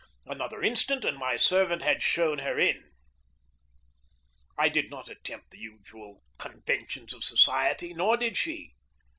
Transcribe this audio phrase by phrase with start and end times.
[0.25, 2.89] Another instant and my servant had shown her in.
[4.57, 8.73] I did not attempt the usual conventions of society, nor did she.